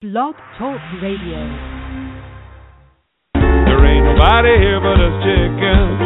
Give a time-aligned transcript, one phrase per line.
[0.00, 1.36] Blog Talk Radio.
[3.36, 6.00] There ain't nobody here but us chickens.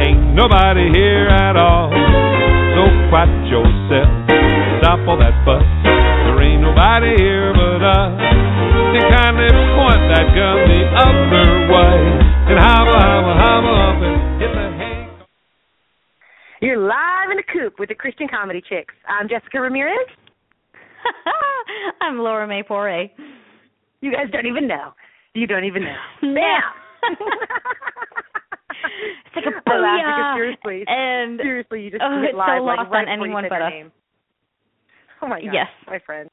[0.00, 1.92] Ain't nobody here at all.
[1.92, 4.08] So quiet yourself.
[4.80, 5.60] Stop all that fuss.
[5.84, 8.16] There ain't nobody here but us.
[8.16, 12.00] And kindly point that gun the other way.
[12.48, 14.96] And hobble, hobble, hobble up and hit the hay.
[16.64, 18.94] You're live in the coop with the Christian Comedy Chicks.
[19.04, 20.08] I'm Jessica Ramirez.
[22.00, 23.10] I'm Laura May Poire.
[24.00, 24.92] You guys don't even know.
[25.34, 25.96] You don't even know.
[26.22, 26.34] No.
[26.34, 27.16] Bam!
[28.80, 30.08] It's like a I laugh booyah.
[30.08, 33.44] because seriously, And seriously, you just oh, it's live so like lost right on anyone
[33.48, 33.70] but us.
[33.70, 33.92] name.
[35.22, 35.68] Oh my god, Yes.
[35.86, 36.30] my friend.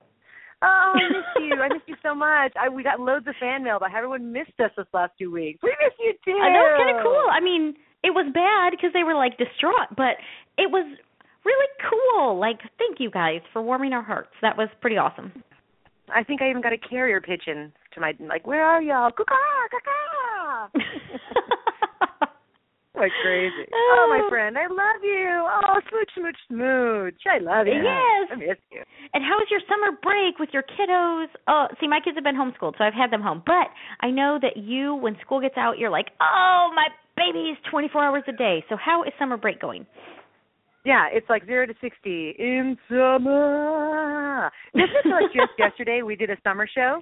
[0.64, 1.54] Oh, I miss you.
[1.62, 2.54] I miss you so much.
[2.60, 5.30] I we got loads of fan mail about how everyone missed us this last two
[5.32, 5.60] weeks.
[5.62, 6.40] We miss you too.
[6.40, 7.28] Uh, that was kind of cool.
[7.30, 10.18] I mean, it was bad because they were like distraught, but
[10.58, 10.88] it was
[11.48, 12.40] really cool.
[12.40, 14.36] Like, thank you guys for warming our hearts.
[14.42, 15.32] That was pretty awesome.
[16.14, 19.12] I think I even got a carrier pigeon to my like, where are y'all?
[19.12, 20.70] Caw caw
[22.96, 23.68] like crazy.
[23.74, 24.30] Oh, my oh.
[24.30, 25.46] friend, I love you.
[25.46, 27.22] Oh, smooch, smooch, smooch.
[27.28, 27.84] I love you.
[27.84, 28.30] Yes.
[28.32, 28.82] I miss you.
[29.14, 31.28] And how was your summer break with your kiddos?
[31.48, 33.44] Oh, see, my kids have been homeschooled, so I've had them home.
[33.46, 33.68] But
[34.02, 38.04] I know that you, when school gets out, you're like, oh, my baby is 24
[38.04, 38.64] hours a day.
[38.70, 39.86] So how is summer break going?
[40.88, 44.50] Yeah, it's like zero to sixty in summer.
[44.74, 47.02] It feel like just yesterday we did a summer show?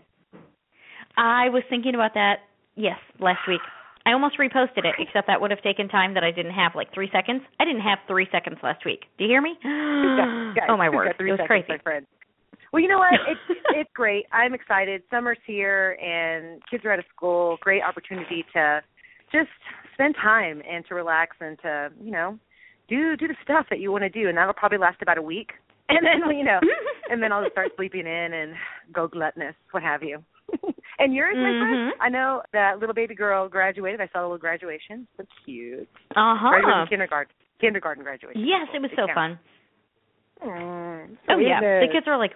[1.17, 3.61] I was thinking about that, yes, last week.
[4.07, 6.91] I almost reposted it, except that would have taken time that I didn't have, like
[6.95, 7.41] three seconds.
[7.59, 9.01] I didn't have three seconds last week.
[9.19, 9.53] Do you hear me?
[9.61, 12.07] Guys, oh my word, three it was seconds, crazy.
[12.73, 13.13] Well, you know what?
[13.29, 14.25] It's it's great.
[14.31, 15.03] I'm excited.
[15.11, 17.57] Summer's here, and kids are out of school.
[17.61, 18.81] Great opportunity to
[19.31, 19.49] just
[19.93, 22.39] spend time and to relax and to you know
[22.87, 25.21] do do the stuff that you want to do, and that'll probably last about a
[25.21, 25.51] week.
[25.87, 26.59] And then you know,
[27.11, 28.55] and then I'll just start sleeping in and
[28.91, 30.17] go gluttonous, what have you.
[30.99, 31.77] and yours, my friend?
[31.77, 31.91] Mhm.
[32.01, 34.01] I know that little baby girl graduated.
[34.01, 35.07] I saw the little graduation.
[35.15, 35.87] So cute.
[36.15, 36.57] Uh huh.
[36.61, 37.31] from kindergarten.
[37.61, 38.41] Kindergarten graduation.
[38.45, 39.37] Yes, it was so fun.
[40.43, 42.33] Mm, Oh yeah, the kids were like,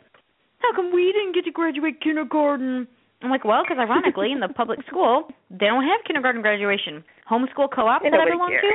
[0.59, 2.87] "How come we didn't get to graduate kindergarten?"
[3.21, 7.03] I'm like, "Well, because ironically, in the public school, they don't have kindergarten graduation.
[7.29, 8.71] Homeschool co-op that I belong to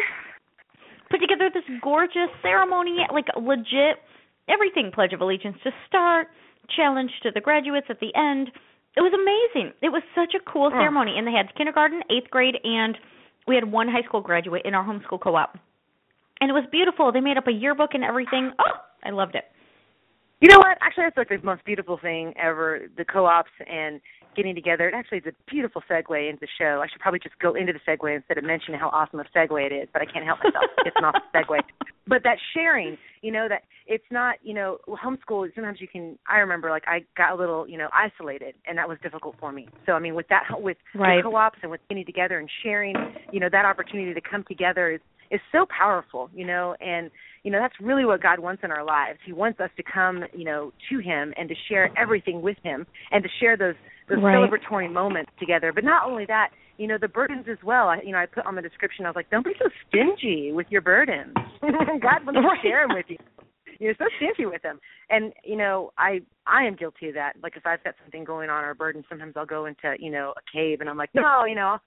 [1.14, 4.02] put together this gorgeous ceremony, like legit
[4.48, 6.26] everything Pledge of Allegiance to start,
[6.74, 8.50] challenge to the graduates at the end.
[8.96, 9.72] It was amazing.
[9.80, 10.70] It was such a cool Oh.
[10.70, 12.98] ceremony, and they had kindergarten, eighth grade, and
[13.46, 15.56] we had one high school graduate in our homeschool co-op,
[16.40, 17.12] and it was beautiful.
[17.12, 18.52] They made up a yearbook and everything.
[18.58, 19.44] Oh, I loved it.
[20.40, 20.78] You know what?
[20.80, 22.88] Actually, that's like the most beautiful thing ever.
[22.96, 24.00] The co-ops and
[24.36, 24.88] getting together.
[24.88, 26.80] It actually is a beautiful segue into the show.
[26.82, 29.64] I should probably just go into the segue instead of mentioning how awesome a segue
[29.64, 30.64] it is, but I can't help myself.
[30.84, 31.58] it's an awesome segue.
[32.06, 35.48] But that sharing, you know, that it's not, you know, homeschool.
[35.54, 36.18] Sometimes you can.
[36.28, 39.52] I remember, like, I got a little, you know, isolated, and that was difficult for
[39.52, 39.68] me.
[39.86, 41.16] So, I mean, with that, with Right.
[41.16, 42.94] the co-ops and with getting together and sharing,
[43.32, 45.00] you know, that opportunity to come together is
[45.30, 47.10] is so powerful, you know, and
[47.42, 49.18] you know that's really what God wants in our lives.
[49.24, 52.86] He wants us to come, you know, to Him and to share everything with Him
[53.10, 53.74] and to share those
[54.08, 54.36] those Right.
[54.36, 55.72] celebratory moments together.
[55.72, 57.88] But not only that, you know, the burdens as well.
[57.88, 59.06] I, you know, I put on the description.
[59.06, 61.34] I was like, don't be so stingy with your burdens.
[61.62, 63.16] God wants to share them with you.
[63.80, 64.78] You're so stingy with them,
[65.10, 67.34] and you know, I I am guilty of that.
[67.42, 70.12] Like if I've got something going on or a burden, sometimes I'll go into you
[70.12, 71.78] know a cave and I'm like, no, you know,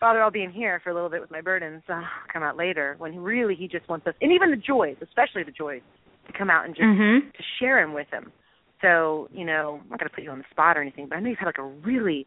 [0.00, 1.82] Father, I'll be in here for a little bit with my burdens.
[1.88, 2.94] Uh, come out later.
[2.98, 5.80] When really He just wants us, and even the joys, especially the joys,
[6.26, 7.32] to come out and just Mhm.
[7.32, 8.30] to share Him with Him.
[8.82, 11.16] So you know, I'm not going to put you on the spot or anything, but
[11.16, 12.26] I know you've had like a really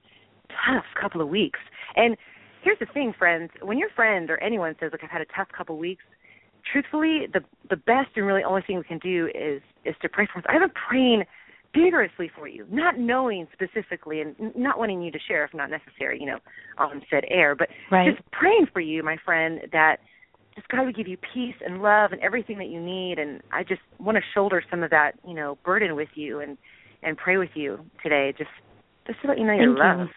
[0.66, 1.60] tough couple of weeks.
[1.96, 2.18] And
[2.64, 5.48] here's the thing, friends: when your friend or anyone says, "Like I've had a tough
[5.56, 6.04] couple of weeks,"
[6.72, 10.28] truthfully, the the best and really only thing we can do is is to pray
[10.32, 10.46] for us.
[10.48, 11.24] I've been praying
[11.74, 16.20] vigorously for you, not knowing specifically and not wanting you to share if not necessary,
[16.20, 16.38] you know,
[16.78, 18.16] on said air, but Right.
[18.16, 20.00] just praying for you, my friend, that
[20.56, 23.20] just God would give you peace and love and everything that you need.
[23.20, 26.58] And I just want to shoulder some of that, you know, burden with you and
[27.02, 28.50] and pray with you today, just
[29.08, 29.78] just to let you know you're you.
[29.78, 30.12] loved.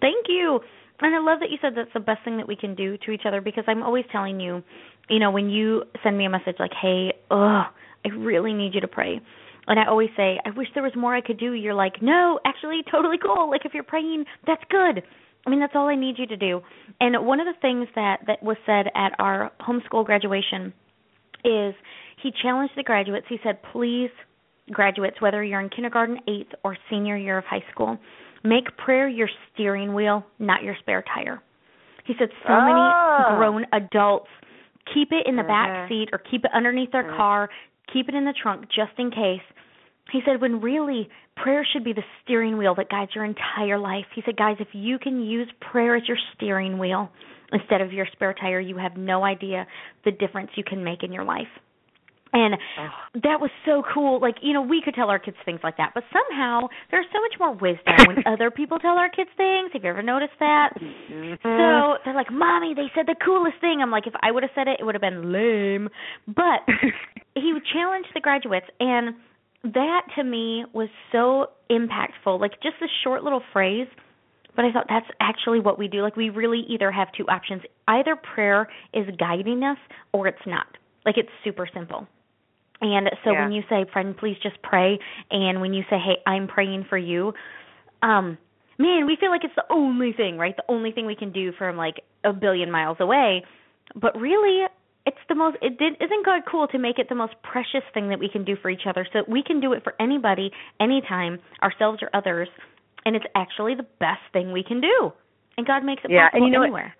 [0.00, 0.60] Thank you.
[1.00, 3.10] And I love that you said that's the best thing that we can do to
[3.10, 4.62] each other because I'm always telling you,
[5.08, 7.66] you know, when you send me a message like, "Hey, ugh,
[8.04, 9.20] I really need you to pray."
[9.68, 12.40] And I always say, "I wish there was more I could do." You're like, "No,
[12.44, 13.50] actually totally cool.
[13.50, 15.02] Like if you're praying, that's good."
[15.46, 16.60] I mean, that's all I need you to do.
[17.00, 20.72] And one of the things that that was said at our homeschool graduation
[21.44, 21.74] is
[22.22, 23.26] he challenged the graduates.
[23.28, 24.10] He said, "Please,
[24.72, 27.98] graduates, whether you're in kindergarten, 8th, or senior year of high school,
[28.42, 31.40] make prayer your steering wheel, not your spare tire."
[32.04, 32.64] He said so Ah.
[32.64, 34.30] many grown adults
[34.86, 35.48] keep it in the Mhm.
[35.48, 37.16] back seat or keep it underneath their Mhm.
[37.16, 37.50] car,
[37.88, 39.42] keep it in the trunk just in case.
[40.12, 44.06] He said when really prayer should be the steering wheel that guides your entire life.
[44.14, 47.10] He said, guys, if you can use prayer as your steering wheel
[47.52, 49.66] instead of your spare tire, you have no idea
[50.04, 51.48] the difference you can make in your life.
[52.32, 52.88] And Oh.
[53.22, 54.18] that was so cool.
[54.20, 57.20] Like, you know, we could tell our kids things like that, but somehow there's so
[57.20, 59.70] much more wisdom when other people tell our kids things.
[59.72, 60.70] Have you ever noticed that?
[60.80, 61.38] Mhm.
[61.42, 63.80] So they're like, Mommy, they said the coolest thing.
[63.80, 65.88] I'm like, if I would have said it, it would have been lame.
[66.26, 66.60] But
[67.36, 69.14] he would challenge the graduates and
[69.64, 72.40] that to me was so impactful.
[72.40, 73.88] Like just a short little phrase
[74.56, 76.00] but i thought that's actually what we do.
[76.02, 77.62] Like we really either have two options.
[77.86, 79.76] Either prayer is guiding us
[80.12, 80.66] or it's not.
[81.04, 82.08] Like it's super simple.
[82.80, 83.42] And so Yeah.
[83.42, 84.98] when you say friend please just pray
[85.30, 87.32] and when you say hey i'm praying for you
[88.02, 88.36] um
[88.78, 90.56] man we feel like it's the only thing right?
[90.56, 93.44] The only thing we can do from like a billion miles away.
[93.94, 94.66] But really
[95.06, 98.08] it's the most it did isn't god cool to make it the most precious thing
[98.08, 100.50] that we can do for each other so we can do it for anybody
[100.80, 102.48] anytime ourselves or others
[103.04, 105.12] and it's actually the best thing we can do
[105.56, 106.66] and god makes it Yeah, and possible you know what?
[106.66, 106.94] anywhere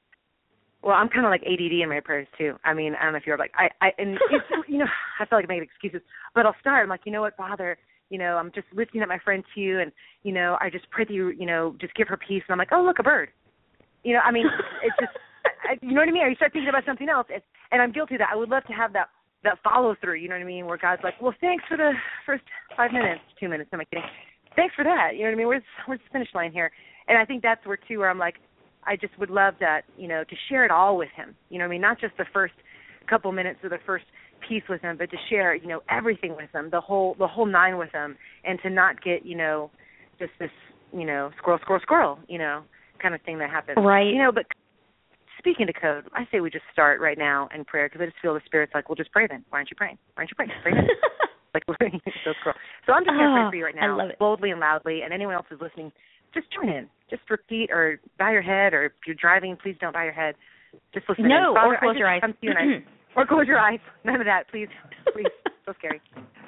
[0.83, 2.55] Well, I'm kind of like ADD in my prayers too.
[2.65, 4.87] I mean, I don't know if you're like I, I, and it's, you know,
[5.19, 6.85] I feel like I'm making excuses, but I'll start.
[6.85, 7.77] I'm like, you know what, Father,
[8.09, 9.91] you know, I'm just lifting up my friend to you, and
[10.23, 12.43] you know, I just pray that you, you know, just give her peace.
[12.47, 13.31] And I'm like, oh, look, a bird.
[14.05, 14.47] You know, I mean,
[14.85, 15.26] it's just, I,
[15.83, 16.23] you know what I mean?
[16.23, 17.43] Or you start thinking about something else, and,
[17.73, 18.31] and I'm guilty of that.
[18.33, 19.09] I would love to have that
[19.45, 20.15] that follow through.
[20.15, 20.67] You know what I mean?
[20.67, 21.93] Where God's like, well, thanks for the
[22.25, 22.43] first
[22.77, 23.71] five minutes, two minutes.
[23.73, 24.05] Am I kidding?
[24.57, 25.11] Thanks for that.
[25.15, 25.49] You know what I mean?
[25.49, 26.71] Where's where's the finish line here?
[27.09, 28.37] And I think that's where too, where I'm like,
[28.85, 31.35] I just would love that, you know, to share it all with him.
[31.51, 31.81] You know what I mean?
[31.83, 32.55] Not just the first
[33.09, 34.05] couple minutes or the first
[34.49, 37.47] piece with him, but to share, you know, everything with him, the whole the whole
[37.47, 39.71] nine with him, and to not get, you know,
[40.19, 40.51] just this,
[40.93, 42.63] you know, squirrel, squirrel, squirrel, you know,
[43.01, 43.77] kind of thing that happens.
[43.81, 44.07] Right.
[44.07, 44.47] You know, but
[45.47, 48.19] speaking to code, I say we just start right now in prayer because I just
[48.21, 49.45] feel the spirit's like, well, just pray then.
[49.51, 49.97] Why aren't you praying?
[50.15, 50.51] Why aren't you praying?
[50.63, 50.89] Pray then.
[51.55, 52.59] like we're praying so squirrel.
[52.85, 54.19] So I'm just going to Oh, pray for you right I now, love it.
[54.19, 55.93] boldly and loudly, and anyone else who's listening,
[56.35, 56.89] just join in.
[57.09, 60.35] Just repeat or bow your head, or if you're driving, please don't bow your head.
[60.93, 61.29] Just listen.
[61.29, 61.55] no.
[61.55, 62.83] Father, or close your eyes you I,
[63.15, 63.79] or close your eyes.
[64.05, 64.69] None of that, please.
[65.13, 65.31] Please.
[65.65, 66.01] so scary.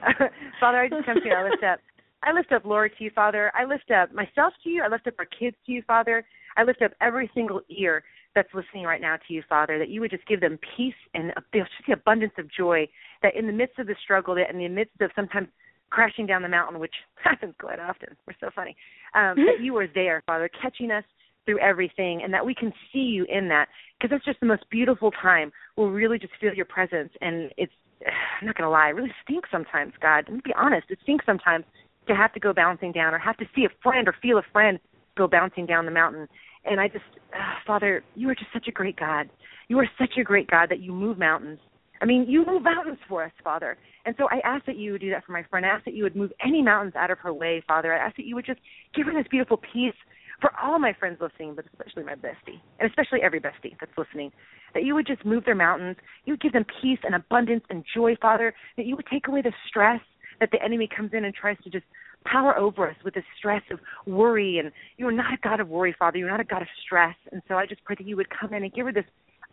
[0.61, 1.35] Father, I just come to you.
[1.35, 1.79] I lift up.
[2.25, 3.53] I lift up Laura to you, Father.
[3.55, 4.83] I lift up myself to you.
[4.83, 6.27] I lift up our kids to you, Father.
[6.56, 8.03] I lift up every single ear
[8.35, 11.33] that's listening right now to you, Father, that you would just give them peace and
[11.55, 12.87] just the abundance of joy,
[13.23, 15.49] that in the midst of the struggle, that in the midst of sometimes
[15.91, 16.95] crashing down the mountain, which
[17.25, 18.77] happens quite often, we're so funny,
[19.15, 21.05] um, that you are there, Father, catching us
[21.45, 24.65] through everything, and that we can see you in that, because that's just the most
[24.71, 25.51] beautiful time.
[25.77, 27.73] We'll really just feel your presence, and it's,
[28.41, 30.25] I'm not going to lie, it really stinks sometimes, God.
[30.29, 31.65] Let me be honest, it stinks sometimes
[32.07, 34.43] to have to go bouncing down or have to see a friend or feel a
[34.53, 34.79] friend
[35.17, 36.29] go bouncing down the mountain.
[36.69, 37.05] And I just,
[37.35, 39.29] uh, Father, you are just such a great God.
[39.69, 41.59] You are such a great God that you move mountains.
[42.00, 43.76] I mean, you move mountains for us, Father.
[44.06, 45.67] And so I ask that you would do that for my friend.
[45.67, 47.93] I ask that you would move any mountains out of her way, Father.
[47.93, 48.61] I ask that you would just
[48.94, 49.94] give her this beautiful peace
[50.41, 54.31] for all my friends listening, but especially my bestie, and especially every bestie that's listening,
[54.73, 55.97] that you would just move their mountains.
[56.25, 59.43] You would give them peace and abundance and joy, Father, that you would take away
[59.43, 60.00] the stress
[60.38, 61.85] that the enemy comes in and tries to just
[62.25, 64.59] power over us with the stress of worry.
[64.59, 66.19] And you are not a God of worry, Father.
[66.19, 67.17] You're not a God of stress.
[67.32, 69.05] And so I just pray that you would come in and give her this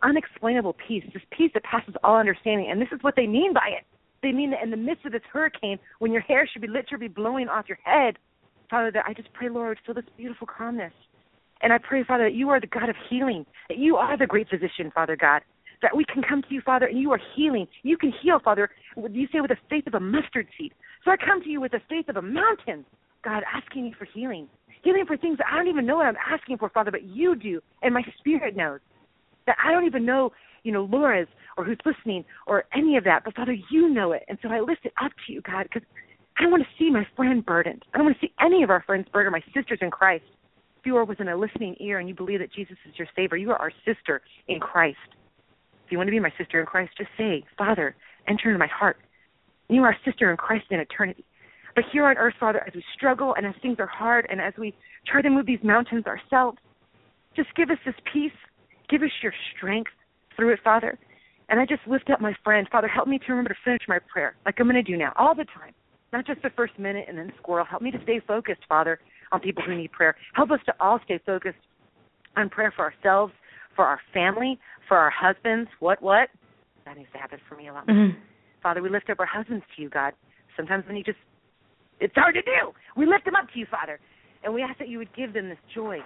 [0.02, 2.70] unexplainable peace, this peace that passes all understanding.
[2.70, 3.84] And this is what they mean by it.
[4.22, 7.08] They mean that in the midst of this hurricane, when your hair should be literally
[7.08, 8.18] blowing off your head,
[8.70, 10.92] Father, that I just pray, Lord, feel this beautiful calmness.
[11.62, 14.26] And I pray, Father, that you are the God of healing, that you are the
[14.26, 15.42] great physician, Father God,
[15.82, 17.66] that we can come to you, Father, and you are healing.
[17.82, 18.70] You can heal, Father,
[19.10, 20.72] you say with the faith of a mustard seed.
[21.06, 22.84] So I come to you with the faith of a mountain,
[23.24, 24.48] God, asking you for healing.
[24.82, 27.36] Healing for things that I don't even know what I'm asking for, Father, but you
[27.36, 28.80] do, and my spirit knows.
[29.46, 30.32] That I don't even know,
[30.64, 34.24] you know, Laura's or who's listening or any of that, but Father, you know it.
[34.28, 35.86] And so I lift it up to you, God, because
[36.36, 37.84] I don't want to see my friend burdened.
[37.94, 40.24] I don't want to see any of our friends burdened, my sisters in Christ.
[40.80, 43.36] If you are within a listening ear and you believe that Jesus is your Savior,
[43.36, 44.98] you are our sister in Christ.
[45.84, 47.94] If you want to be my sister in Christ, just say, Father,
[48.26, 48.96] enter into my heart.
[49.68, 51.24] You are sister in Christ in eternity.
[51.74, 54.54] But here on earth, Father, as we struggle and as things are hard and as
[54.58, 54.74] we
[55.06, 56.58] try to move these mountains ourselves,
[57.34, 58.32] just give us this peace.
[58.88, 59.90] Give us your strength
[60.36, 60.98] through it, Father.
[61.48, 62.66] And I just lift up my friend.
[62.72, 65.12] Father, help me to remember to finish my prayer like I'm going to do now,
[65.16, 65.74] all the time.
[66.12, 67.64] Not just the first minute and then squirrel.
[67.64, 68.98] Help me to stay focused, Father,
[69.32, 70.16] on people who need prayer.
[70.34, 71.58] Help us to all stay focused
[72.36, 73.32] on prayer for ourselves,
[73.74, 74.58] for our family,
[74.88, 75.68] for our husbands.
[75.80, 76.30] What, what?
[76.84, 77.96] That needs to happen for me a lot more.
[77.96, 78.16] Mhm.
[78.62, 80.12] Father, we lift up our husbands to you, God.
[80.56, 81.18] Sometimes when you just,
[82.00, 82.72] it's hard to do.
[82.96, 84.00] We lift them up to you, Father.
[84.44, 85.98] And we ask that you would give them this joy.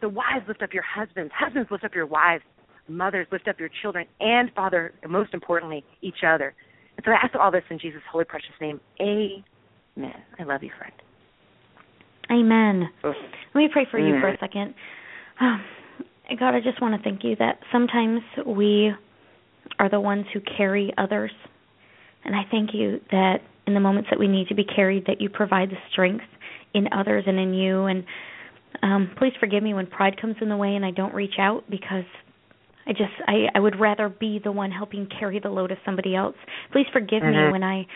[0.00, 1.32] The wives lift up your husbands.
[1.36, 2.42] Husbands lift up your wives.
[2.88, 4.06] Mothers lift up your children.
[4.20, 6.54] And, Father, most importantly, each other.
[6.96, 8.80] And so I ask all this in Jesus' holy, precious name.
[9.00, 9.42] Amen.
[10.38, 10.92] I love you, friend.
[12.30, 12.88] Amen.
[13.04, 13.12] Oh.
[13.54, 14.74] Let me pray for you for a second.
[15.40, 15.64] Um,
[16.38, 18.90] God, I just want to thank you that sometimes we
[19.78, 21.30] are the ones who carry others.
[22.26, 25.20] And I thank you that in the moments that we need to be carried, that
[25.20, 26.24] you provide the strength
[26.74, 27.84] in others and in you.
[27.86, 28.04] And
[28.82, 31.64] um, please forgive me when pride comes in the way and I don't reach out
[31.70, 32.04] because
[32.86, 36.14] I just I, I would rather be the one helping carry the load of somebody
[36.14, 36.36] else.
[36.72, 37.52] Please forgive me Mhm.
[37.52, 37.86] when I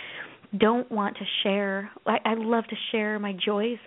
[0.58, 1.90] don't want to share.
[2.06, 3.78] I, I love to share my joys.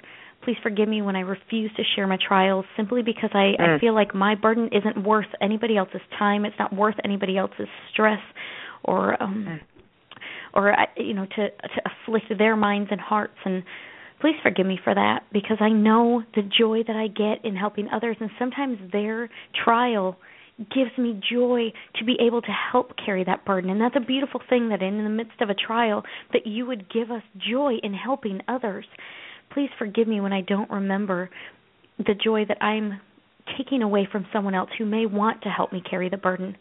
[0.44, 3.80] Please forgive me when I refuse to share my trials simply because I, I Mm.
[3.80, 6.46] feel like my burden isn't worth anybody else's time.
[6.46, 8.22] It's not worth anybody else's stress
[8.84, 9.60] or um Mm.
[10.54, 13.38] Or uh, you know to to afflict their minds and hearts.
[13.46, 13.64] And
[14.22, 17.90] please forgive me for that because I know the joy that I get in helping
[17.90, 18.18] others.
[18.20, 19.30] And sometimes their
[19.64, 20.18] trial
[20.58, 23.70] gives me joy to be able to help carry that burden.
[23.70, 26.92] And that's a beautiful thing that in the midst of a trial that you would
[26.92, 28.86] give us joy in helping others.
[29.52, 31.30] Please forgive me when I don't remember
[31.98, 33.00] the joy that I'm
[33.58, 36.56] taking away from someone else who may want to help me carry the burden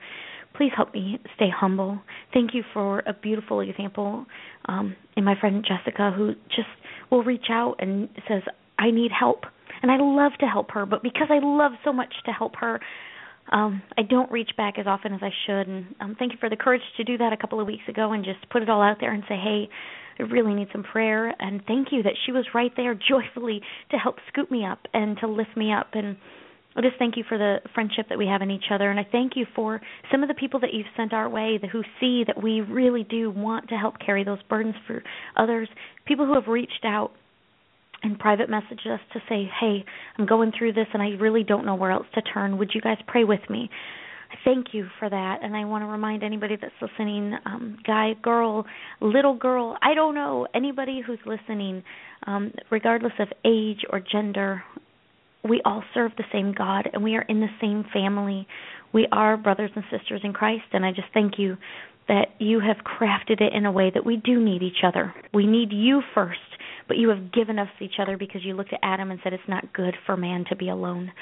[0.62, 1.99] please help me stay humble.
[2.33, 4.26] Thank you for a beautiful example
[4.66, 6.69] um, in my friend Jessica, who just
[7.11, 8.42] will reach out and says,
[8.78, 9.40] I need help.
[9.83, 12.78] And I love to help her, but because I love so much to help her,
[13.50, 15.66] um, I don't reach back as often as I should.
[15.66, 18.12] And um, thank you for the courage to do that a couple of weeks ago
[18.12, 19.69] and just put it all out there and say, hey,
[20.21, 21.35] I really need some prayer.
[21.40, 25.19] And thank you that she was right there joyfully to help scoop me up and
[25.19, 25.88] to lift me up.
[25.95, 26.16] And
[26.75, 29.07] I just thank you for the friendship that we have in each other, and I
[29.11, 32.43] thank you for some of the people that you've sent our way who see that
[32.43, 35.02] we really do want to help carry those burdens for
[35.37, 35.69] others.
[36.07, 37.12] People who have reached out
[38.02, 39.85] and private messaged us to say, "Hey,
[40.19, 42.59] I'm going through this, and I really don't know where else to turn.
[42.59, 43.71] Would you guys pray with me?"
[44.33, 48.14] I thank you for that, and I want to remind anybody that's listening, um, guy,
[48.23, 48.64] girl,
[49.00, 51.85] little girl, I don't know, anybody who's listening,
[52.26, 54.64] um, regardless of age or gender,
[55.49, 58.47] we all serve the same God and we are in the same family.
[58.93, 61.57] We are brothers and sisters in Christ, and I just thank you
[62.09, 65.15] that you have crafted it in a way that we do need each other.
[65.33, 66.41] We need you first,
[66.89, 69.43] but you have given us each other because you looked at Adam and said it's
[69.49, 71.13] not good for man to be alone.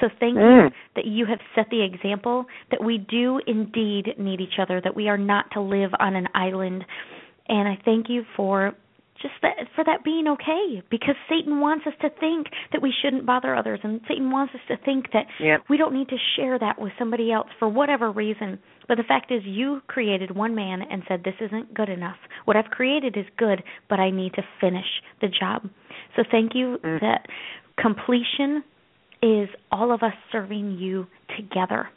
[0.00, 0.72] So thank you Mm.
[0.94, 5.08] that you have set the example that we do indeed need each other, that we
[5.08, 6.84] are not to live on an island.
[7.48, 8.74] And I thank you for
[9.22, 13.26] just that for that being okay because Satan wants us to think that we shouldn't
[13.26, 15.62] bother others and Satan wants us to think that Yep.
[15.68, 18.58] we don't need to share that with somebody else for whatever reason.
[18.88, 22.16] But the fact is you created one man and said this isn't good enough.
[22.44, 24.86] What I've created is good, but I need to finish
[25.20, 25.68] the job.
[26.14, 27.00] So thank you Mm.
[27.00, 27.26] that
[27.78, 28.62] completion
[29.22, 31.06] is all of us serving you
[31.36, 31.88] together.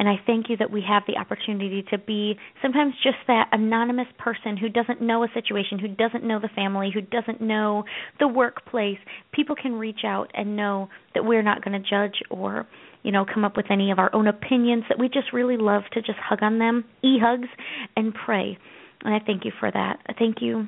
[0.00, 4.06] And I thank you that we have the opportunity to be sometimes just that anonymous
[4.16, 7.84] person who doesn't know a situation, who doesn't know the family, who doesn't know
[8.18, 8.96] the workplace.
[9.30, 12.66] People can reach out and know that we're not going to judge or,
[13.02, 15.82] you know, come up with any of our own opinions, that we just really love
[15.92, 17.48] to just hug on them, e hugs,
[17.94, 18.56] and pray.
[19.04, 19.98] And I thank you for that.
[20.08, 20.66] I thank you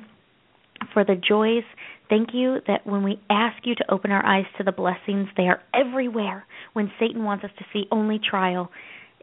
[0.93, 1.63] for the joys.
[2.07, 5.47] Thank you that when we ask you to open our eyes to the blessings, they
[5.47, 6.45] are everywhere.
[6.73, 8.69] When Satan wants us to see only trial,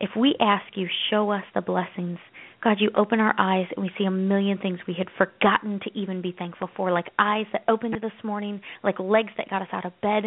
[0.00, 2.18] if we ask you, show us the blessings.
[2.62, 5.98] God, you open our eyes and we see a million things we had forgotten to
[5.98, 9.68] even be thankful for, like eyes that opened this morning, like legs that got us
[9.72, 10.24] out of bed,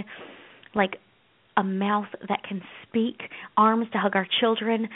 [0.74, 0.98] like
[1.58, 3.22] a mouth that can speak,
[3.58, 4.90] arms to hug our children.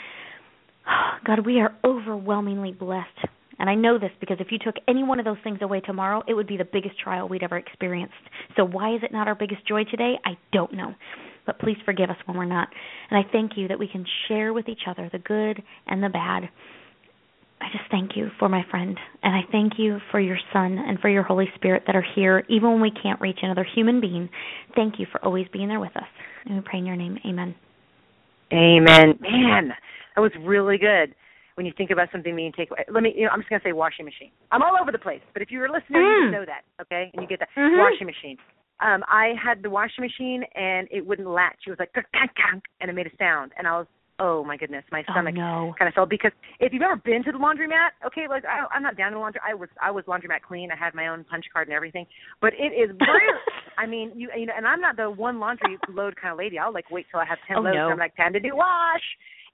[1.26, 3.26] God, we are overwhelmingly blessed.
[3.60, 6.22] And I know this because if you took any one of those things away tomorrow,
[6.28, 8.14] it would be the biggest trial we'd ever experienced.
[8.56, 10.14] So why is it not our biggest joy today?
[10.24, 10.94] I don't know.
[11.48, 12.68] But please forgive us when we're not.
[13.10, 16.10] And I thank you that we can share with each other the good and the
[16.10, 16.42] bad.
[17.62, 18.98] I just thank you for my friend.
[19.22, 22.44] And I thank you for your son and for your Holy Spirit that are here
[22.50, 24.28] even when we can't reach another human being.
[24.76, 26.04] Thank you for always being there with us.
[26.44, 27.18] And we pray in your name.
[27.24, 27.54] Amen.
[28.52, 29.18] Amen.
[29.18, 29.72] Man,
[30.14, 31.14] that was really good.
[31.54, 33.14] When you think about something being taken, let me.
[33.16, 34.30] You know, I'm just gonna say washing machine.
[34.52, 36.32] I'm all over the place, but if you're listening, listener, you Mm.
[36.32, 37.10] know that, okay?
[37.12, 37.78] And you get that Mhm.
[37.78, 38.38] washing machine.
[38.80, 41.58] Um, I had the washing machine and it wouldn't latch.
[41.66, 41.90] It was like
[42.80, 43.86] and it made a sound, and I was,
[44.20, 45.74] oh my goodness, my stomach Oh, stomach no.
[45.78, 48.82] kind of felt because if you've ever been to the laundromat, okay, like I, I'm
[48.82, 49.40] not down to the laundry.
[49.48, 50.70] I was I was laundromat clean.
[50.70, 52.06] I had my own punch card and everything,
[52.40, 53.38] but it is weird.
[53.76, 56.58] I mean, you you know, and I'm not the one laundry load kind of lady.
[56.58, 57.74] I'll like wait till I have ten Oh, loads.
[57.76, 57.84] no.
[57.84, 59.02] And I'm like time to do wash,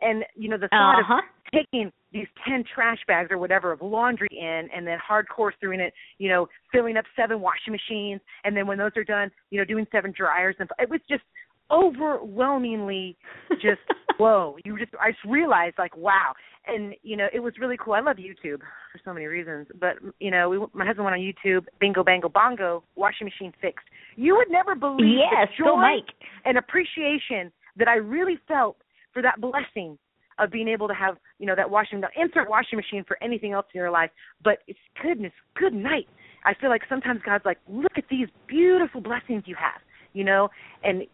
[0.01, 1.19] and you know the thought Uh-huh.
[1.19, 5.79] of taking these 10 trash bags or whatever of laundry in and then hardcore through
[5.81, 9.59] it, you know, filling up seven washing machines and then when those are done, you
[9.59, 11.23] know, doing seven dryers and it was just
[11.71, 13.17] overwhelmingly
[13.61, 13.81] just
[14.19, 16.33] whoa, you just I just realized like wow.
[16.67, 17.93] And you know, it was really cool.
[17.95, 21.21] I love YouTube for so many reasons, but you know, we my husband went on
[21.21, 23.85] YouTube, bingo bango bongo, washing machine fixed.
[24.17, 26.09] You would never believe yes, the joy Mike.
[26.45, 28.77] and appreciation that I really felt
[29.15, 29.97] for that blessing
[30.39, 33.53] of being able to have, you know, that washing the insert washing machine for anything
[33.53, 34.11] else in your life.
[34.43, 36.09] But it's goodness, good night.
[36.45, 39.81] I feel like sometimes God's like, look at these beautiful blessings you have,
[40.13, 40.49] you know,
[40.83, 41.05] and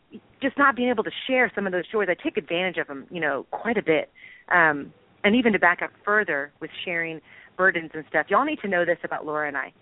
[0.42, 2.08] just not being able to share some of those joys.
[2.10, 4.10] I take advantage of them, you know, quite a bit.
[4.50, 4.92] Um,
[5.22, 7.20] and even to back up further with sharing
[7.56, 9.72] burdens and stuff, y'all need to know this about Laura and I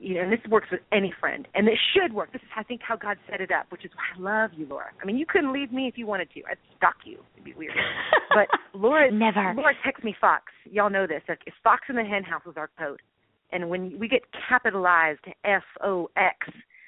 [0.00, 2.32] you know, and this works with any friend, and it should work.
[2.32, 4.66] This is, I think, how God set it up, which is why I love you,
[4.66, 4.90] Laura.
[5.00, 6.40] I mean, you couldn't leave me if you wanted to.
[6.50, 7.18] I'd stalk you.
[7.34, 7.72] It'd be weird.
[8.30, 8.48] but
[8.78, 9.54] Laura, never.
[9.56, 10.44] Laura texts me Fox.
[10.70, 11.22] Y'all know this.
[11.28, 13.00] Like, if Fox in the Hen House was our code,
[13.52, 16.36] and when we get capitalized F O X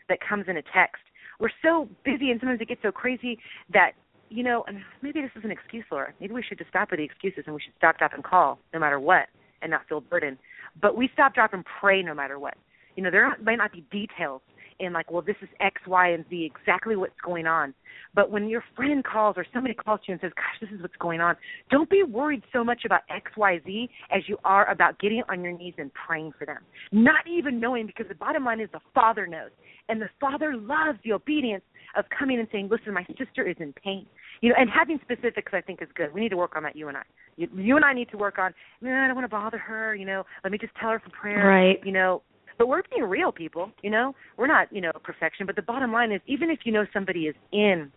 [0.08, 1.02] that comes in a text,
[1.38, 3.38] we're so busy, and sometimes it gets so crazy
[3.72, 3.92] that
[4.28, 6.12] you know, and maybe this is an excuse, Laura.
[6.20, 8.58] Maybe we should just stop with the excuses and we should stop, drop, and call
[8.74, 9.28] no matter what,
[9.62, 10.38] and not feel burdened.
[10.82, 12.54] But we stop, drop, and pray no matter what
[12.96, 14.40] you know, there might not be details
[14.78, 17.72] in like, well, this is X, Y, and Z, exactly what's going on.
[18.14, 20.96] But when your friend calls or somebody calls you and says, gosh, this is what's
[20.96, 21.34] going on,
[21.70, 25.42] don't be worried so much about X, Y, Z as you are about getting on
[25.42, 26.58] your knees and praying for them.
[26.92, 29.50] Not even knowing, because the bottom line is the Father knows.
[29.88, 31.64] And the Father loves the obedience
[31.96, 34.06] of coming and saying, listen, my sister is in pain.
[34.42, 36.12] You know, and having specifics I think is good.
[36.12, 37.02] We need to work on that, you and I.
[37.36, 39.94] You, you and I need to work on, man, I don't want to bother her,
[39.94, 41.46] you know, let me just tell her for prayer.
[41.46, 41.78] Right.
[41.84, 42.22] You know,
[42.58, 44.14] but we're being real people, you know.
[44.36, 45.46] We're not, you know, perfection.
[45.46, 47.90] But the bottom line is, even if you know somebody is in,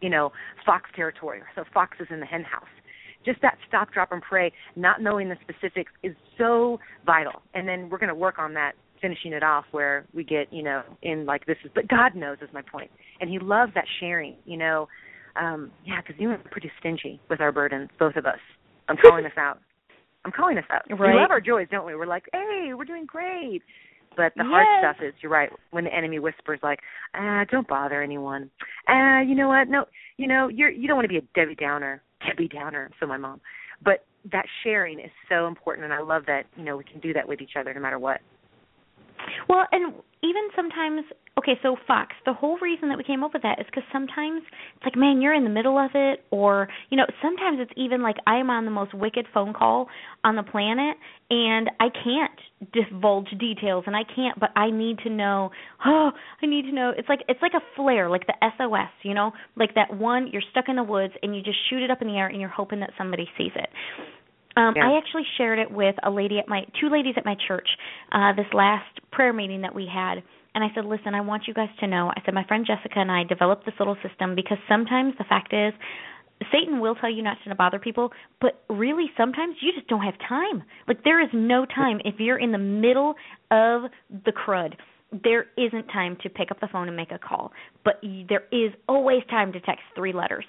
[0.00, 0.32] you know,
[0.64, 2.64] fox territory, so fox is in the hen house.
[3.24, 7.42] Just that stop, drop, and pray, not knowing the specifics, is so vital.
[7.54, 10.62] And then we're going to work on that, finishing it off where we get, you
[10.62, 11.70] know, in like this is.
[11.74, 14.88] But God knows is my point, and He loves that sharing, you know.
[15.34, 18.38] Um, yeah, because you are pretty stingy with our burdens, both of us.
[18.88, 19.58] I'm calling this out.
[20.26, 20.82] I'm calling us out.
[20.90, 21.14] Right.
[21.14, 21.94] We love our joys, don't we?
[21.94, 23.62] We're like, hey, we're doing great.
[24.16, 24.50] But the yes.
[24.50, 26.80] hard stuff is, you're right, when the enemy whispers like,
[27.14, 28.50] ah, don't bother anyone.
[28.88, 29.68] Ah, you know what?
[29.68, 29.84] No,
[30.16, 32.90] you know, you're you don't want to be a Debbie Downer, Debbie Downer.
[32.98, 33.40] So my mom,
[33.84, 37.12] but that sharing is so important, and I love that you know we can do
[37.12, 38.20] that with each other no matter what.
[39.48, 41.02] Well, and even sometimes,
[41.38, 44.42] okay, so Fox, the whole reason that we came up with that is because sometimes
[44.76, 48.02] it's like, man, you're in the middle of it, or, you know, sometimes it's even
[48.02, 49.88] like I'm on the most wicked phone call
[50.24, 50.96] on the planet,
[51.30, 55.50] and I can't divulge details, and I can't, but I need to know,
[55.86, 56.10] oh,
[56.42, 56.92] I need to know.
[56.96, 60.42] It's like, it's like a flare, like the SOS, you know, like that one, you're
[60.50, 62.48] stuck in the woods, and you just shoot it up in the air, and you're
[62.50, 63.68] hoping that somebody sees it.
[64.56, 64.88] Um, Yeah.
[64.88, 67.68] I actually shared it with a lady at my two ladies at my church
[68.12, 70.22] uh, this last prayer meeting that we had,
[70.54, 72.98] and I said, "Listen, I want you guys to know." I said, "My friend Jessica
[72.98, 75.72] and I developed this little system because sometimes the fact is."
[76.52, 80.18] Satan will tell you not to bother people, but really sometimes you just don't have
[80.28, 80.62] time.
[80.86, 83.14] Like there is no time if you're in the middle
[83.50, 84.74] of the crud.
[85.12, 87.52] There isn't time to pick up the phone and make a call,
[87.84, 90.44] but there is always time to text three letters.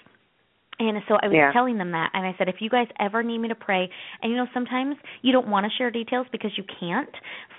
[0.80, 1.52] And so I was Yeah.
[1.54, 3.90] telling them that, and I said, if you guys ever need me to pray,
[4.22, 7.10] and you know, sometimes you don't want to share details because you can't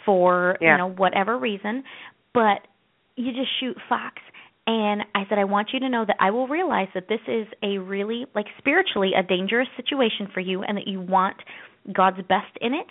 [0.05, 0.73] for Yeah.
[0.73, 1.83] you know whatever reason,
[2.33, 2.67] but
[3.17, 4.23] you just shoot Fox.
[4.69, 7.49] And I said, I want you to know that I will realize that this is
[7.63, 11.37] a really, like, spiritually a dangerous situation for you, and that you want
[11.93, 12.87] God's best in it,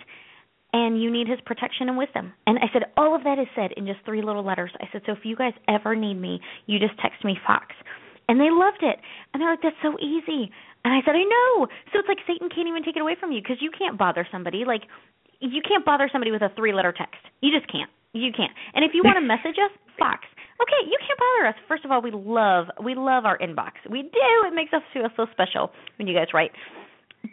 [0.72, 2.32] and you need His protection and wisdom.
[2.46, 4.72] And I said, all of that is said in just three little letters.
[4.80, 7.66] I said, so if you guys ever need me, you just text me Fox
[8.28, 9.00] and they loved it.
[9.32, 10.52] And they're like that's so easy.
[10.84, 11.66] And i said i know.
[11.92, 14.26] So it's like satan can't even take it away from you because you can't bother
[14.30, 14.64] somebody.
[14.64, 14.82] Like
[15.40, 17.20] you can't bother somebody with a three letter text.
[17.40, 17.90] You just can't.
[18.12, 18.52] You can't.
[18.74, 20.28] And if you want to message us fox.
[20.60, 21.56] Okay you can't bother us.
[21.66, 23.82] First of all we love we love our inbox.
[23.88, 24.30] We do.
[24.46, 26.52] It makes us feel so special when you guys write.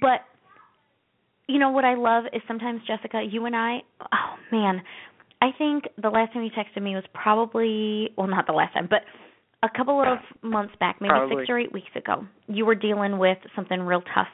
[0.02, 0.26] But
[1.48, 4.82] you know what i love is sometimes jessica you and i oh man.
[5.42, 8.88] I think the last time you texted me was probably well not the last time
[8.90, 9.02] but
[9.66, 11.44] a couple of months back, maybe Probably.
[11.44, 14.28] six or eight weeks ago, you were dealing with something real tough,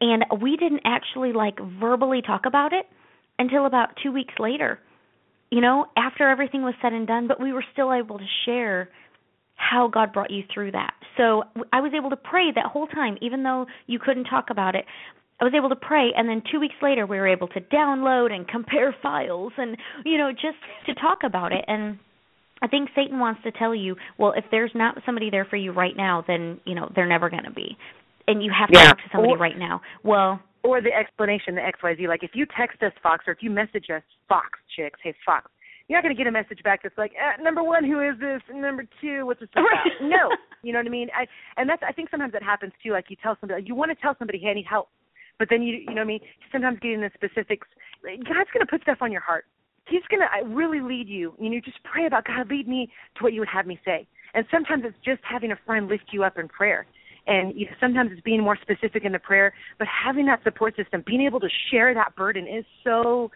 [0.00, 2.86] and we didn't actually like verbally talk about it
[3.38, 4.78] until about two weeks later.
[5.50, 8.88] You know, after everything was said and done, but we were still able to share
[9.56, 10.94] how God brought you through that.
[11.16, 14.74] So I was able to pray that whole time, even though you couldn't talk about
[14.74, 14.84] it.
[15.40, 18.32] I was able to pray, and then two weeks later, we were able to download
[18.32, 21.64] and compare files, and you know, just to talk about it.
[21.66, 21.98] And
[22.62, 25.72] I think Satan wants to tell you, well, if there's not somebody there for you
[25.72, 27.76] right now, then you know they're never going to be,
[28.28, 28.88] and you have to Yeah.
[28.88, 29.80] talk to somebody Or- right now.
[30.02, 32.06] Well, or the explanation, the XYZ.
[32.08, 35.50] Like if you text us Fox or if you message us Fox chicks, hey Fox,
[35.88, 38.18] you're not going to get a message back that's like, eh, number one, who is
[38.18, 38.40] this?
[38.48, 39.68] And number two, what's this about?
[40.00, 40.30] no,
[40.62, 41.10] you know what I mean.
[41.14, 41.26] I
[41.58, 42.92] and that's I think sometimes that happens too.
[42.92, 44.88] Like you tell somebody, you want to tell somebody, hey, I need help,
[45.38, 46.20] but then you you know what I mean.
[46.50, 47.68] Sometimes getting the specifics,
[48.02, 49.44] God's going to put stuff on your heart.
[49.86, 51.34] He's going to really lead you.
[51.38, 54.06] You know, just pray about God, lead me to what you would have me say.
[54.34, 56.86] And sometimes it's just having a friend lift you up in prayer.
[57.26, 60.76] And you know, sometimes it's being more specific in the prayer but having that support
[60.76, 63.30] system being able to share that burden is so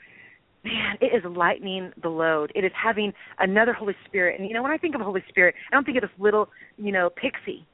[0.63, 2.53] man it is lightening the load.
[2.55, 4.39] It is having another holy spirit.
[4.39, 6.51] And you know when i think of holy spirit i don't think of this little
[6.77, 7.67] you know pixie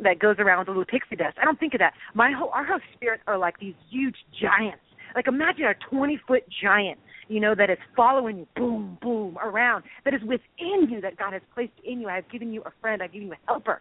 [0.00, 1.36] that goes around with a little pixie dust.
[1.40, 1.92] I don't think of that.
[2.14, 4.82] My whole our holy spirits are like these huge giants.
[5.14, 9.84] Like imagine a 20 foot giant you know that is following you boom boom around
[10.04, 12.72] that is within you that god has placed in you i have given you a
[12.80, 13.80] friend i've given you a helper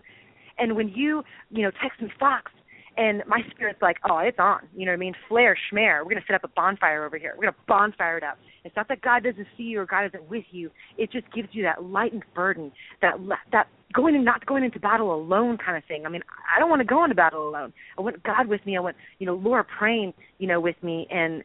[0.61, 2.51] and when you, you know, text me Fox,
[2.97, 4.67] and my spirit's like, oh, it's on.
[4.75, 5.13] You know what I mean?
[5.27, 6.03] Flare, schmare.
[6.03, 7.33] We're gonna set up a bonfire over here.
[7.35, 8.37] We're gonna bonfire it up.
[8.63, 10.69] It's not that God doesn't see you or God isn't with you.
[10.97, 13.13] It just gives you that lightened burden, that
[13.51, 16.05] that going and not going into battle alone kind of thing.
[16.05, 16.21] I mean,
[16.53, 17.73] I don't want to go into battle alone.
[17.97, 18.75] I want God with me.
[18.77, 21.43] I want you know Laura praying, you know, with me, and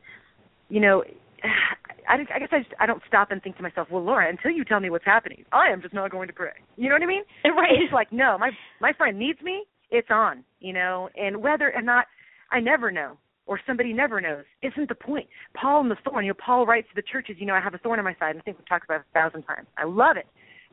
[0.69, 1.05] you know,
[2.09, 4.51] I, I guess I just I don't stop and think to myself, well, Laura, until
[4.51, 6.53] you tell me what's happening, I am just not going to pray.
[6.77, 7.23] You know what I mean?
[7.45, 7.73] Right.
[7.83, 9.64] It's like no, my my friend needs me.
[9.90, 10.45] It's on.
[10.61, 12.07] You know, and whether or not
[12.51, 15.27] I never know, or somebody never knows, isn't the point.
[15.55, 16.25] Paul and the thorn.
[16.25, 18.14] You know, Paul writes to the churches, you know, I have a thorn on my
[18.19, 18.31] side.
[18.31, 19.66] And I think we've talked about it a thousand times.
[19.79, 20.27] I love it.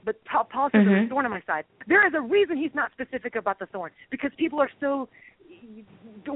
[0.05, 0.89] But Paul, Paul says mm-hmm.
[0.89, 1.63] there's a thorn on my side.
[1.87, 5.07] There is a reason he's not specific about the thorn because people are so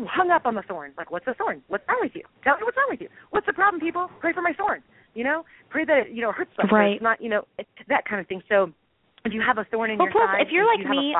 [0.09, 0.93] hung up on the thorn.
[0.97, 1.61] Like, what's the thorn?
[1.67, 2.23] What's wrong with you?
[2.43, 3.09] Tell me what's wrong with you.
[3.31, 4.09] What's the problem, people?
[4.19, 4.83] Pray for my thorn.
[5.13, 6.75] You know, pray that it, you know hurts something.
[6.75, 6.93] Right.
[6.93, 8.41] It's not you know it, that kind of thing.
[8.49, 8.71] So,
[9.25, 11.15] if you have a thorn in well, your plus, side, if you're like you me,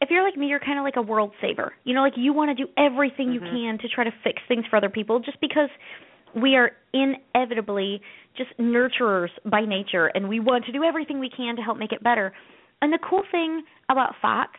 [0.00, 1.72] if you're like me, you're kind of like a world saver.
[1.84, 3.44] You know, like you want to do everything mm-hmm.
[3.44, 5.68] you can to try to fix things for other people, just because
[6.34, 8.00] we are inevitably
[8.36, 11.92] just nurturers by nature, and we want to do everything we can to help make
[11.92, 12.32] it better.
[12.80, 14.50] And the cool thing about Fox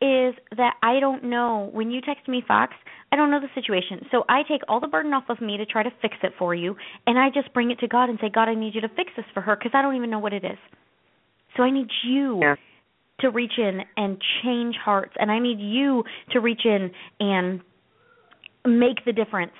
[0.00, 2.72] is that I don't know when you text me Fox,
[3.12, 4.06] I don't know the situation.
[4.10, 6.54] So I take all the burden off of me to try to fix it for
[6.54, 6.74] you
[7.06, 9.10] and I just bring it to God and say, "God, I need you to fix
[9.16, 10.58] this for her because I don't even know what it is."
[11.56, 12.56] So I need you yeah.
[13.20, 17.60] to reach in and change hearts and I need you to reach in and
[18.66, 19.52] make the difference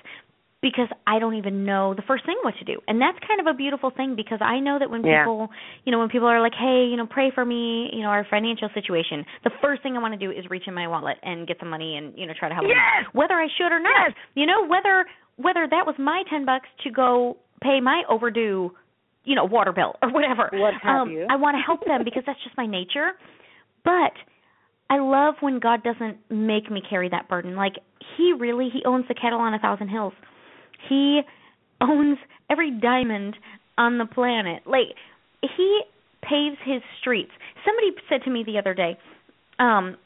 [0.62, 2.81] because I don't even know the first thing what to do.
[2.87, 5.25] And that's kind of a beautiful thing because I know that when yeah.
[5.25, 5.49] people,
[5.85, 8.27] you know, when people are like, "Hey, you know, pray for me, you know, our
[8.29, 11.46] financial situation." The first thing I want to do is reach in my wallet and
[11.46, 12.77] get some money and, you know, try to help yes!
[13.05, 13.11] them.
[13.12, 14.09] Whether I should or not.
[14.09, 14.16] Yes!
[14.35, 18.70] You know, whether whether that was my 10 bucks to go pay my overdue,
[19.25, 20.51] you know, water bill or whatever.
[20.53, 21.27] What have um, you?
[21.31, 23.12] I want to help them because that's just my nature.
[23.83, 24.12] But
[24.90, 27.57] I love when God doesn't make me carry that burden.
[27.57, 27.77] Like
[28.18, 30.12] he really he owns the cattle on a thousand hills
[30.88, 31.21] he
[31.81, 32.19] owns
[32.51, 33.37] every diamond
[33.79, 34.62] on the planet.
[34.66, 34.95] Like
[35.57, 35.83] he
[36.23, 37.31] paves his streets.
[37.64, 38.99] Somebody said to me the other day,
[39.59, 39.97] um,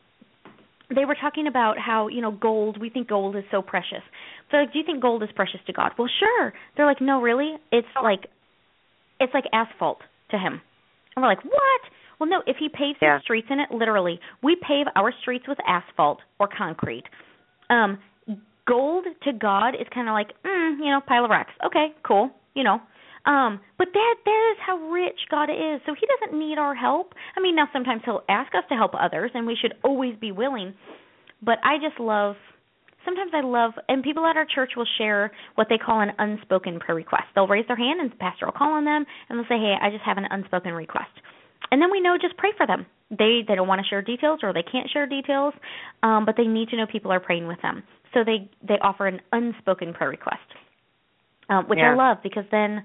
[0.95, 2.81] they were talking about how you know gold.
[2.81, 4.03] We think gold is so precious.
[4.51, 5.93] So like, do you think gold is precious to God?
[5.99, 6.53] Well, sure.
[6.77, 7.55] They're like, no, really.
[7.73, 8.27] It's like,
[9.19, 9.99] it's like asphalt
[10.31, 10.61] to him.
[11.17, 11.81] And we're like, what?
[12.21, 12.43] Well, no.
[12.47, 13.15] If he paves yeah.
[13.15, 17.05] his streets in it, literally, we pave our streets with asphalt or concrete.
[17.71, 17.99] Um,
[18.67, 21.53] gold to God is kind of like, mm, you know, pile of rocks.
[21.65, 22.81] Okay, cool, you know.
[23.27, 25.81] Um, but that that is how rich God is.
[25.87, 27.15] So he doesn't need our help.
[27.37, 30.31] I mean, now sometimes he'll ask us to help others and we should always be
[30.31, 30.75] willing.
[31.43, 32.37] But I just love
[33.05, 36.81] sometimes I love and people at our church will share what they call an unspoken
[36.81, 37.25] prayer request.
[37.35, 39.75] They'll raise their hand and the pastor will call on them and they'll say, "Hey,
[39.81, 41.13] I just have an unspoken request."
[41.71, 42.85] And then we know just pray for them.
[43.09, 45.55] They they don't want to share details or they can't share details,
[46.03, 49.07] um, but they need to know people are praying with them so they they offer
[49.07, 50.47] an unspoken prayer request,
[51.51, 51.93] um, which yeah.
[51.93, 52.85] I love because then,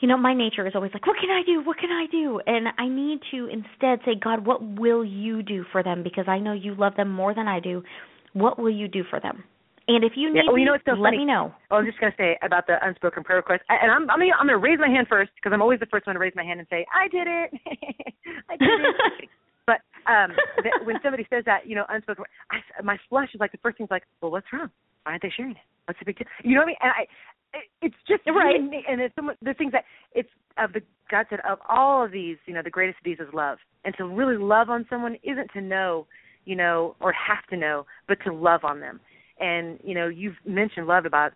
[0.00, 1.62] you know, my nature is always like, what can I do?
[1.64, 2.40] What can I do?
[2.46, 6.02] And I need to instead say, God, what will you do for them?
[6.02, 7.82] Because I know you love them more than I do.
[8.32, 9.44] What will you do for them?
[9.86, 10.50] And if you need yeah.
[10.50, 11.18] well, you know, me, it's so let funny.
[11.18, 11.52] me know.
[11.70, 14.32] I was just going to say about the unspoken prayer request, and I'm I'm gonna,
[14.40, 16.32] I'm going to raise my hand first because I'm always the first one to raise
[16.34, 17.50] my hand and say I did it,
[18.48, 19.28] I did it.
[20.06, 23.58] Um th- when somebody says that, you know, unspoken, I, my flesh is like the
[23.58, 24.70] first thing's like, well, what's wrong?
[25.04, 25.66] Why aren't they sharing it?
[25.86, 26.28] What's the big deal?
[26.42, 26.76] You know what I mean?
[26.80, 27.06] And I,
[27.82, 28.60] it's just right.
[28.88, 32.36] And it's some, the things that it's of the God said of all of these,
[32.46, 35.50] you know, the greatest of these is love, and to really love on someone isn't
[35.52, 36.06] to know,
[36.44, 39.00] you know, or have to know, but to love on them.
[39.40, 41.32] And you know, you've mentioned love about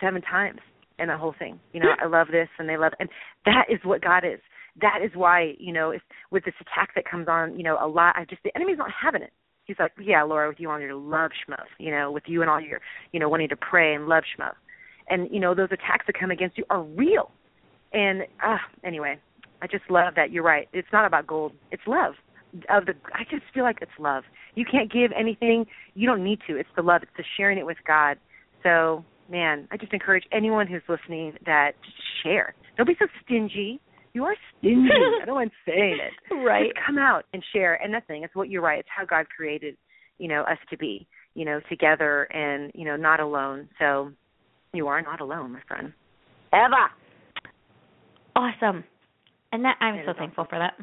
[0.00, 0.60] seven times
[0.98, 1.58] in the whole thing.
[1.72, 3.08] You know, I love this, and they love, and
[3.44, 4.40] that is what God is
[4.80, 7.88] that is why you know if with this attack that comes on you know a
[7.88, 9.32] lot i just the enemy's not having it
[9.64, 12.50] he's like yeah laura with you on your love schmo you know with you and
[12.50, 12.80] all your
[13.12, 14.50] you know wanting to pray and love schmo
[15.08, 17.30] and you know those attacks that come against you are real
[17.92, 19.18] And uh anyway,
[19.62, 20.68] I just love that you're right.
[20.72, 21.52] It's not about gold.
[21.72, 22.14] It's love.
[22.70, 24.24] Of the I just feel like it's love.
[24.54, 25.66] You can't give anything.
[25.94, 26.56] You don't need to.
[26.56, 27.02] It's the love.
[27.02, 28.18] It's the sharing it with God.
[28.62, 32.54] So, man, I just encourage anyone who's listening that just share.
[32.76, 33.80] Don't be so stingy.
[34.18, 34.88] You are stingy.
[35.22, 36.34] I don't mind saying it.
[36.34, 36.72] Right.
[36.74, 37.80] Just come out and share.
[37.80, 38.24] And nothing.
[38.24, 38.80] It's what you're right.
[38.80, 39.76] It's how God created,
[40.18, 43.68] you know, us to be, you know, together and, you know, not alone.
[43.78, 44.10] So
[44.72, 45.92] you are not alone, my friend.
[46.52, 46.90] Eva.
[48.34, 48.82] Awesome.
[49.52, 50.74] And that I'm It so thankful for that.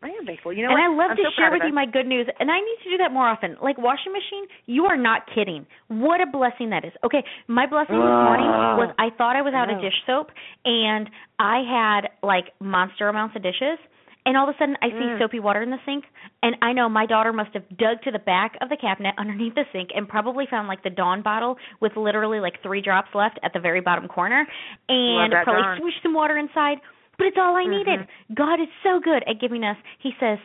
[0.00, 0.52] I am thankful.
[0.52, 1.02] You know and what?
[1.02, 2.90] I love I'm to so share with you my good news, and I need to
[2.90, 3.56] do that more often.
[3.60, 5.66] Like washing machine, you are not kidding.
[5.88, 6.92] What a blessing that is.
[7.04, 8.46] Okay, my blessing this morning
[8.78, 10.30] was I thought I was I out of dish soap,
[10.64, 13.78] and I had like monster amounts of dishes.
[14.26, 15.18] And all of a sudden, I see Mm.
[15.18, 16.04] soapy water in the sink,
[16.42, 19.54] and I know my daughter must have dug to the back of the cabinet underneath
[19.54, 23.38] the sink and probably found like the Dawn bottle with literally like three drops left
[23.42, 24.46] at the very bottom corner,
[24.88, 25.78] and probably Dawn.
[25.80, 26.78] swished some water inside.
[27.18, 27.70] But it's all I Mhm.
[27.70, 28.08] needed.
[28.34, 29.76] God is so good at giving us.
[29.98, 30.38] He says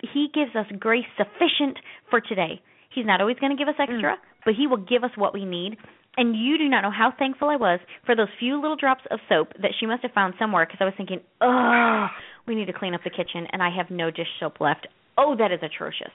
[0.00, 1.78] He gives us grace sufficient
[2.10, 2.60] for today.
[2.90, 5.44] He's not always going to give us extra, but He will give us what we
[5.44, 5.78] need.
[6.18, 9.20] And you do not know how thankful I was for those few little drops of
[9.28, 12.08] soap that she must have found somewhere because I was thinking, oh,
[12.46, 14.88] we need to clean up the kitchen, and I have no dish soap left.
[15.16, 16.10] Oh, that is atrocious.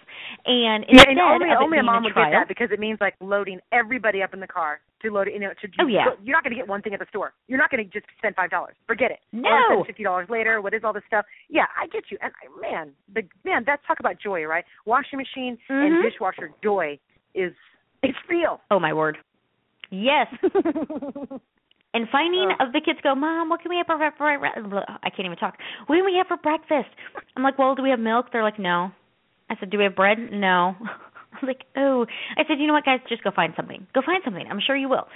[0.46, 3.16] And Yeah, and only only a mom would trial, get that because it means like
[3.22, 5.34] loading everybody up in the car to load it.
[5.36, 6.06] You know, to Oh, yeah.
[6.24, 7.34] You're not going to get one thing at the store.
[7.48, 8.76] You're not going to just spend five dollars.
[8.88, 9.20] Forget it.
[9.32, 9.50] No.
[9.50, 10.62] Or spend fifty dollars later.
[10.62, 11.26] What is all this stuff?
[11.50, 12.18] Yeah, I get you.
[12.22, 14.66] And I- man, the man, that's talk about joy, right?
[14.86, 15.86] Washing machine Mhm.
[15.88, 16.98] and dishwasher joy
[17.36, 17.54] is
[18.04, 18.62] it's real.
[18.72, 19.18] oh my word,
[19.92, 20.28] yes.
[21.94, 22.66] And finding Oh.
[22.66, 24.28] of the kids go, Mom, what can we have for breakfast?
[25.04, 25.58] I can't even talk.
[25.88, 26.90] What can we have for breakfast?
[27.36, 28.28] I'm like, Well, do we have milk?
[28.32, 28.92] They're like, No.
[29.50, 30.18] I said, Do we have bread?
[30.32, 30.76] No.
[31.42, 32.06] I was like, Oh.
[32.38, 33.00] I said, You know what, guys?
[33.10, 33.86] Just go find something.
[33.94, 34.46] Go find something.
[34.50, 35.08] I'm sure you will.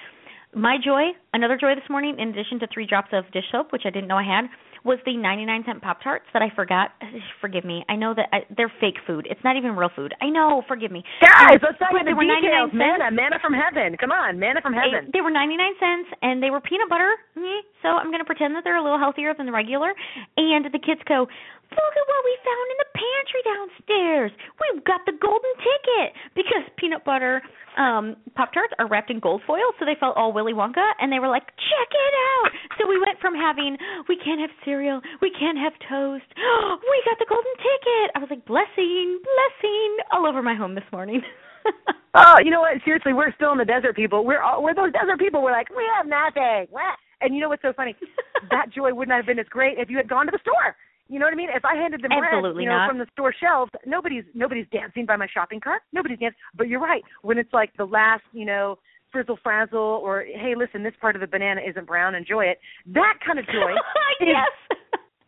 [0.53, 3.84] My joy, another joy this morning, in addition to three drops of dish soap, which
[3.86, 4.51] I didn't know I had,
[4.84, 6.91] was the 99 cent Pop Tarts that I forgot.
[7.39, 7.86] Forgive me.
[7.88, 9.27] I know that I, they're fake food.
[9.31, 10.12] It's not even real food.
[10.19, 10.62] I know.
[10.67, 11.05] Forgive me.
[11.23, 12.67] Guys, And- let's talk about they the were 99 details.
[12.67, 12.84] cents.
[12.84, 13.95] Manna, manna from heaven.
[13.95, 15.07] Come on, manna from heaven.
[15.13, 17.15] They, they were 99 cents and they were peanut butter.
[17.39, 19.93] Mm, So I'm going to pretend that they're a little healthier than the regular.
[20.36, 21.31] And the kids go,
[21.71, 24.31] Look at what we found in the pantry downstairs.
[24.60, 27.41] We've got the golden ticket because peanut butter
[27.79, 31.12] um Pop Tarts are wrapped in gold foil, so they felt all Willy Wonka and
[31.12, 32.51] they were like, Check it out.
[32.77, 36.27] So we went from having we can't have cereal, we can't have toast.
[36.91, 38.07] we got the golden ticket.
[38.15, 41.21] I was like, Blessing, blessing all over my home this morning.
[42.13, 42.73] Oh, you know what?
[42.84, 44.25] Seriously, we're still in the desert people.
[44.25, 45.41] We're all, we're those desert people.
[45.41, 46.67] We're like, we have nothing.
[46.69, 46.99] What?
[47.21, 47.95] And you know what's so funny?
[48.51, 50.75] that joy would not have been as great if you had gone to the store.
[51.12, 51.52] You know what I mean?
[51.52, 52.88] If I handed them bread, you know, not.
[52.88, 55.82] from the store shelves, nobody's nobody's dancing by my shopping cart.
[55.91, 56.39] Nobody's dancing.
[56.56, 57.04] But you're right.
[57.21, 58.80] When it's like the last, you know,
[59.12, 62.15] frizzle frazzle, or hey, listen, this part of the banana isn't brown.
[62.15, 62.60] Enjoy it.
[62.95, 63.76] That kind of joy.
[64.24, 64.47] is- yes.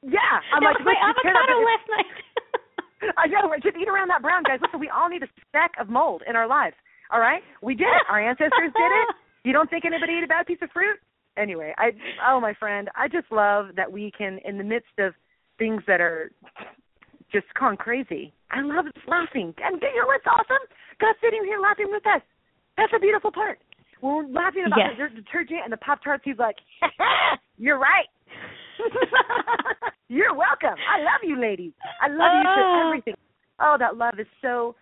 [0.01, 0.39] Yeah.
[0.55, 2.15] I'm that like, my let's just tear that avocado last night.
[3.19, 3.51] I know.
[3.59, 4.59] Just eat around that brown, guys.
[4.63, 6.75] Listen, we all need a speck of mold in our lives.
[7.11, 8.07] All right, we did it.
[8.07, 9.07] Our ancestors did it.
[9.45, 10.95] You don't think anybody ate a bad piece of fruit?
[11.35, 11.91] Anyway, I
[12.25, 15.13] oh my friend, I just love that we can, in the midst of
[15.63, 16.29] things that are
[17.31, 18.33] just gone crazy.
[18.51, 20.63] I love laughing, and you know what's awesome?
[20.99, 22.21] God's sitting here laughing with us.
[22.75, 23.59] That's a beautiful part.
[24.01, 24.99] When we're laughing about Yes.
[24.99, 26.57] the detergent and the pop tarts, he's like,
[27.57, 28.09] "You're right."
[30.09, 30.75] You're welcome.
[30.91, 31.71] I love you, ladies.
[32.01, 32.55] I love you Oh.
[32.55, 33.15] for everything.
[33.59, 34.75] Oh, that love is so,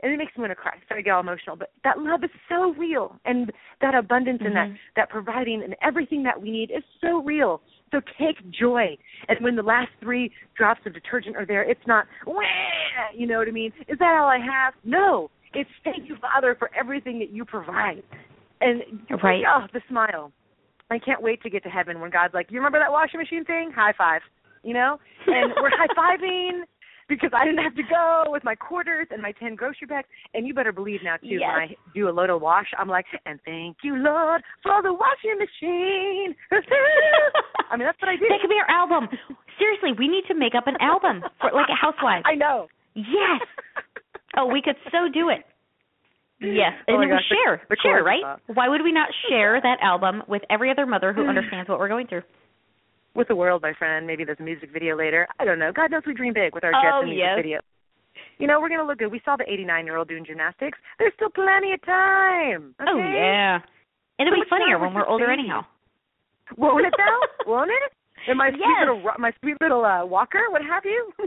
[0.00, 0.76] and it makes me want to cry.
[0.88, 4.54] Sorry, I get all emotional, but that love is so real, and that abundance and
[4.54, 4.78] that Mhm.
[4.96, 7.62] that providing and everything that we need is so real.
[7.92, 8.96] So take joy.
[9.28, 12.42] And when the last three drops of detergent are there, it's not, "Wah,"
[13.14, 13.72] you know what I mean?
[13.88, 14.74] Is that all I have?
[14.84, 15.30] No.
[15.54, 18.02] It's thank you, Father, for everything that you provide.
[18.60, 18.82] And
[19.22, 19.44] Right.
[19.46, 20.32] oh, the smile.
[20.90, 23.44] I can't wait to get to heaven when God's like, you remember that washing machine
[23.44, 23.70] thing?
[23.70, 24.22] High five.
[24.62, 24.98] You know?
[25.26, 26.62] And we're high fiving
[27.08, 30.08] because I didn't have to go with my quarters and my 10 grocery bags.
[30.34, 31.42] And you better believe now, too, Yes.
[31.42, 34.92] when I do a load of wash, I'm like, and thank you, Lord, for the
[34.92, 36.34] washing machine.
[37.70, 38.26] I mean, that's what I do.
[38.28, 39.08] That could be our album.
[39.58, 42.22] Seriously, we need to make up an album for like a housewife.
[42.26, 42.68] I know.
[42.94, 43.42] Yes.
[44.36, 45.44] Oh, we could so do it.
[46.38, 48.20] Yes, Oh and then we gosh, the- share, the share, right?
[48.46, 51.28] Why would we not share that album with every other mother who mm.
[51.30, 52.22] understands what we're going through?
[53.16, 54.06] With the world, my friend.
[54.06, 55.26] Maybe there's a music video later.
[55.40, 55.72] I don't know.
[55.72, 57.36] God knows we dream big with our Jets Oh, and music yes.
[57.36, 57.60] video.
[58.38, 59.10] You know, we're going to look good.
[59.10, 60.76] We saw the 89 year old doing gymnastics.
[60.98, 62.74] There's still plenty of time.
[62.80, 62.90] Okay?
[62.92, 63.60] Oh yeah.
[64.18, 65.64] And It'll So be funnier when we're older anyhow.
[66.56, 67.20] Won't it though?
[67.50, 67.92] Won't it?
[68.28, 71.12] And my sweet little my sweet little uh, walker, what have you?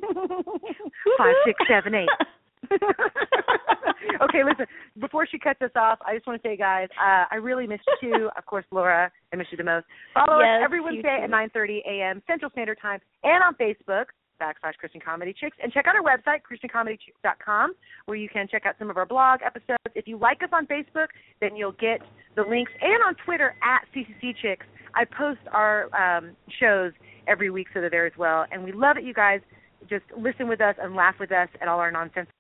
[1.17, 2.09] Five, six, seven, eight.
[4.21, 4.65] okay, listen.
[4.99, 7.83] before she cuts us off, I just want to say, guys, uh, I really missed
[8.01, 9.85] you of course, Laura, I miss you the most.
[10.13, 12.21] Follow yes, us every Wednesday at 9:30 a.m.
[12.27, 14.05] Central Standard Time, and on Facebook
[14.41, 17.73] backslash Christian Comedy Chicks, and check out our website ChristianComedyChicks.com,
[18.05, 19.83] where you can check out some of our blog episodes.
[19.95, 21.07] If you like us on Facebook,
[21.41, 21.99] then you'll get
[22.35, 24.65] the links, and on Twitter at CCC Chicks.
[24.95, 26.93] I post our um, shows
[27.27, 28.45] every week, so they're there as well.
[28.51, 29.41] And we love it, you guys.
[29.89, 32.33] Just listen with us and laugh with us at all our nonsensical